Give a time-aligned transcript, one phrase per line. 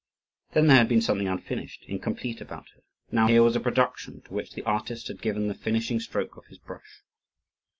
[0.53, 4.33] Then there had been something unfinished, incomplete, about her; now here was a production to
[4.33, 7.03] which the artist had given the finishing stroke of his brush.